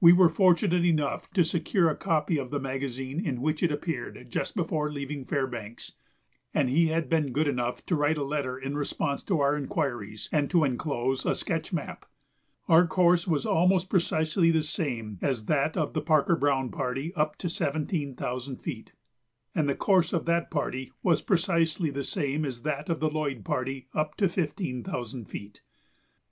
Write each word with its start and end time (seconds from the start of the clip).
We 0.00 0.14
were 0.14 0.30
fortunate 0.30 0.86
enough 0.86 1.30
to 1.34 1.44
secure 1.44 1.90
a 1.90 1.94
copy 1.94 2.38
of 2.38 2.48
the 2.48 2.58
magazine 2.58 3.20
in 3.22 3.42
which 3.42 3.62
it 3.62 3.70
appeared 3.70 4.28
just 4.30 4.56
before 4.56 4.90
leaving 4.90 5.26
Fairbanks, 5.26 5.92
and 6.54 6.70
he 6.70 6.86
had 6.86 7.10
been 7.10 7.32
good 7.32 7.46
enough 7.46 7.84
to 7.84 7.94
write 7.94 8.16
a 8.16 8.24
letter 8.24 8.56
in 8.56 8.78
response 8.78 9.22
to 9.24 9.40
our 9.40 9.54
inquiries 9.54 10.30
and 10.32 10.48
to 10.48 10.64
enclose 10.64 11.26
a 11.26 11.34
sketch 11.34 11.70
map. 11.70 12.06
Our 12.66 12.86
course 12.86 13.28
was 13.28 13.44
almost 13.44 13.90
precisely 13.90 14.50
the 14.50 14.62
same 14.62 15.18
as 15.20 15.44
that 15.44 15.76
of 15.76 15.92
the 15.92 16.00
Parker 16.00 16.34
Browne 16.36 16.70
party 16.70 17.14
up 17.14 17.36
to 17.36 17.50
seventeen 17.50 18.16
thousand 18.16 18.62
feet, 18.62 18.94
and 19.54 19.68
the 19.68 19.74
course 19.74 20.14
of 20.14 20.24
that 20.24 20.50
party 20.50 20.92
was 21.02 21.20
precisely 21.20 21.90
the 21.90 22.04
same 22.04 22.46
as 22.46 22.62
that 22.62 22.88
of 22.88 23.00
the 23.00 23.10
Lloyd 23.10 23.44
party 23.44 23.88
up 23.92 24.16
to 24.16 24.30
fifteen 24.30 24.82
thousand 24.82 25.26
feet. 25.26 25.60